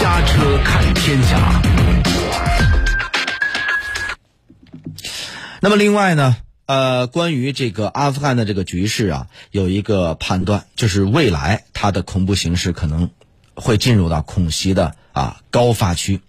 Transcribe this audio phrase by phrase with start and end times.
[0.00, 1.60] 家车看天下。
[5.60, 6.36] 那么另外呢，
[6.66, 13.10] 呃，关于这个阿富汗的这个局势啊，有一个判断，就是未来它的恐怖形势可能
[13.54, 16.20] 会进入到恐袭的啊高发区。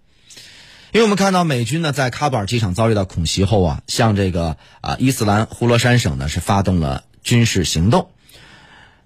[0.92, 8.10] 因为我们看到美军呢在喀布尔机场遭遇到恐袭后啊，向这个啊伊斯兰呼罗珊省呢是发动了军事行动。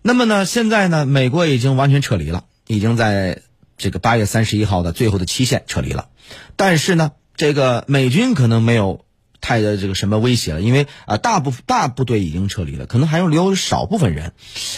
[0.02, 3.42] 那么呢，现在呢，美国已经完全撤离了，已经在
[3.84, 6.08] 这个八月三十一号的最后的期限撤离了。
[6.56, 9.04] 但是呢，这个美军可能没有
[9.42, 14.32] 太的这个什么威胁了，因为啊大部大部队已经撤离了，可能还有留少部分人。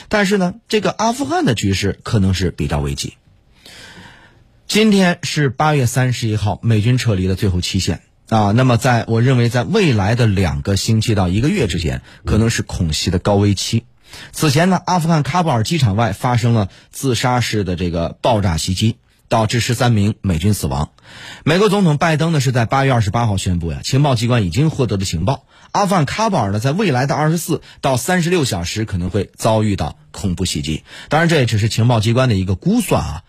[0.09, 3.13] 但是呢，这个阿富汗的局势可能是比较危急。
[4.67, 8.51] 今天是八月三十一号，美军撤离的最后期限啊。
[8.51, 13.83] 那么，在我认为，在未来的两个星期到一个月之间，可能是恐袭的高危期。
[14.31, 20.91] 此前呢，阿富汗喀布尔机场外发生了自杀式的这个爆炸袭击，导致十三名美军死亡。
[21.43, 30.83] 美国总统拜登呢是在八月二十八号宣布呀，情报机关已经获得的情报，阿富汗喀布尔呢在未来的二十四到三十六小时可能会遭遇到恐怖袭击。
[31.09, 33.23] 当然，这也只是情报机关的一个估算啊。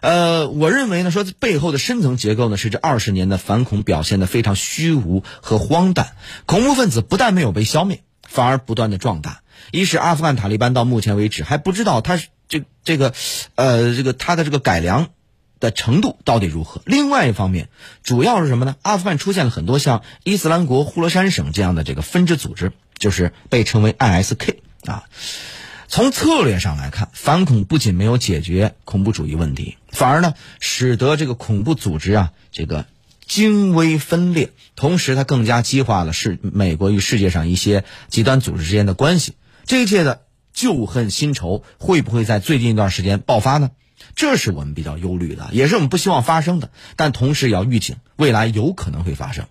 [0.00, 6.16] 呃，我认为呢，说背后的深层结构呢，是这二十年的反恐表现的非常虚无和荒诞。
[6.44, 9.41] 恐怖分子不但没有被消灭，反而不断的壮大。
[9.70, 13.14] 一是阿富汗塔利班到目前为止还不知道他这这个，
[13.54, 15.08] 呃，这个他的这个改良
[15.60, 16.82] 的程度到底如何。
[16.84, 17.68] 另外一方面，
[18.02, 18.76] 主要是什么呢？
[18.82, 25.04] 阿富汗出现了很多像伊斯兰国呼罗珊省这样的这个分支组织，就是被称为 ISK 啊。
[25.88, 32.86] 从策略上来看，反恐不仅没有解决恐怖主义问题，反而呢，使得这个恐怖组织啊，这个
[33.26, 39.34] 精微分裂，同时它更加激化了世美国与世界上一些极端组织之间的关系。
[39.66, 43.70] 这一切的旧恨新仇会不会在最近一段时间爆发呢？
[44.16, 46.70] 这是我们比较忧虑的，也是我们不希望发生的。
[46.96, 49.46] 但同时也要预警，未来有可能会发生。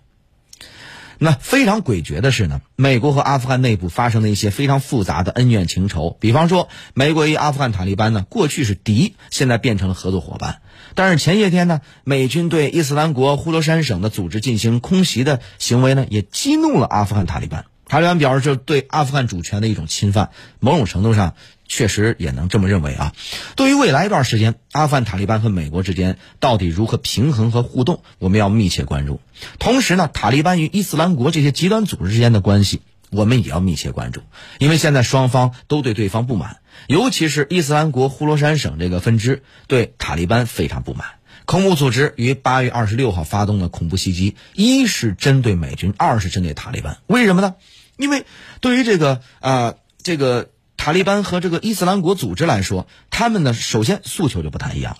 [1.18, 6.16] 那非常诡谲的是呢，美国和阿富汗内部发生的一些非常复杂的恩怨情仇。
[6.20, 10.62] 比方说，美国与阿富汗塔利班呢，过去是敌，现在变成了合作伙伴。
[10.94, 17.64] 但是前些天呢，美军对伊斯兰国呼罗珊省的组织进行空袭的行为呢，也激怒了阿富汗塔利班。
[17.92, 20.30] 塔利班表示，这对阿富汗主权的一种侵犯，
[20.60, 21.34] 某种程度上。
[21.68, 23.12] 确实也能这么认为啊。
[23.54, 29.20] 对于未来一段时间，阿富汗塔利班和美国之间到底如何平衡和互动，我们要密切关注。
[29.58, 32.80] 同时呢，塔利班与伊斯兰国这些极端组织之间的关系，
[33.10, 34.22] 我们也要密切关注。
[34.58, 41.06] 因为现在双方都对对方不满，尤其是伊斯兰国呼罗珊省这个分支对塔利班非常不满。
[41.44, 46.98] 恐怖组织于八月二十六号发动了恐怖袭击，一是针对美军，二是针对塔利班。
[47.06, 47.54] 为什么呢？
[47.96, 48.24] 因为
[48.60, 50.48] 对于这个啊，这个。
[50.84, 54.96] 塔利班和这个伊斯兰国组织来说，他们呢首先诉求就不太一样。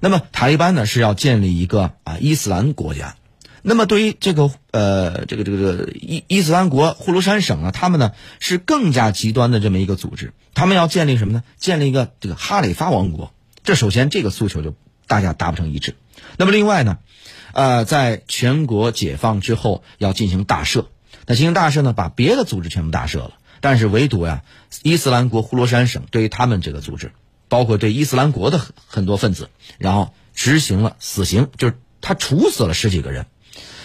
[0.00, 3.16] 那么塔利班呢是要建立一个啊伊斯兰国家，
[3.60, 11.42] 那么对于这个呃这个这个伊伊斯兰国呼卢山省啊，他们呢是更加极端的这么一个组织，他们要建立什么呢？
[11.58, 13.34] 建立一个这个哈里发王国。
[13.62, 14.74] 这首先这个诉求就
[15.06, 15.96] 大家达不成一致。
[16.38, 16.96] 那么另外呢，
[17.52, 20.86] 呃，在全国解放之后要进行大赦，
[21.26, 23.32] 那进行大赦呢，把别的组织全部大赦了。
[23.60, 24.42] 但是唯独呀，
[24.82, 27.12] 伊斯兰国呼罗珊省对于他们这个组织，
[27.48, 33.26] 包括对伊斯兰国的很多分子，然后执行了死刑，就是他处死了十几个人。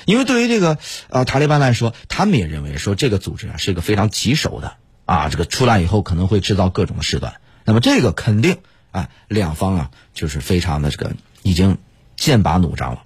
[0.06, 0.78] 因为对于这个
[1.09, 7.42] 呃塔利班来说，他们也认为说这个组织啊是一个非常棘手的啊，这个出来以后可能会制造各种的事端。
[7.66, 8.59] 那么这个肯定
[8.92, 11.12] 啊，两方啊就是非常的这个
[11.42, 11.80] 已经
[12.16, 13.02] 剑拔弩张了。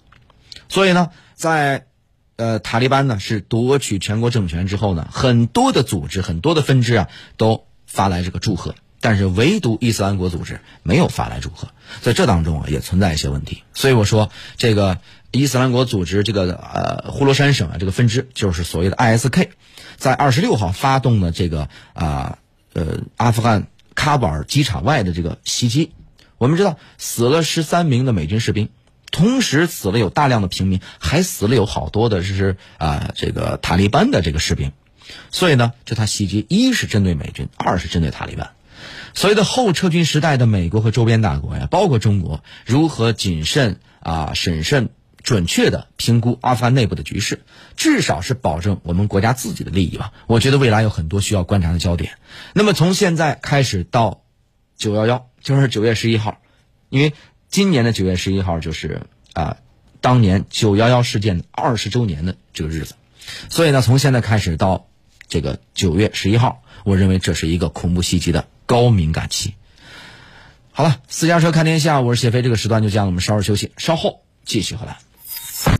[0.67, 1.85] 所以呢，在
[2.39, 11.67] 呃，塔利班呢是夺取全国政权之后呢，很多的组织、很多的分支啊，都发来这个祝贺，但是唯独伊斯兰国组织没有发来祝贺，
[11.99, 13.63] 在这当中啊也存在一些问题。
[13.73, 14.99] 所以我说，这个
[15.31, 19.49] 伊斯兰国组织这个呃呼罗珊省啊这个分支，就是所谓的 ISK，
[19.97, 22.37] 在二十六号发动了这个啊
[22.71, 25.91] 呃阿富汗喀布尔机场外的这个袭击，
[26.37, 28.69] 我们知道死了十三名的美军士兵。
[29.11, 34.71] 同时死了有大量的平民，还死了有好多的是啊这个塔利班的这个士兵，
[35.31, 38.51] 所以呢，这他袭击一是针对美军，二是针对塔利班。
[39.15, 44.89] 所谓的后撤军时代的美国和周边大国呀，包括中国，如何谨慎啊审慎
[45.23, 47.41] 准确的评估阿富汗内部的局势，
[47.75, 50.13] 至少是保证我们国家自己的利益吧。
[50.27, 52.13] 我觉得未来有很多需要观察的焦点。
[52.53, 54.21] 那么从现在开始到
[54.77, 56.37] 九幺幺，就是九月十一号，
[56.89, 57.13] 因为。
[57.49, 59.01] 今年的九月十一号就是
[59.33, 59.57] 啊，
[60.01, 62.93] 当年九幺幺事件二十周年的这个日子，
[63.49, 64.87] 所以呢，从现在开始到
[65.27, 69.55] 这个九月十一号，我认为这是一个恐怖袭击的高敏感期。
[70.71, 74.97] 好了，私家车看天下，我是谢飞，这个时段就这样，我们稍事休息，稍后继续回来。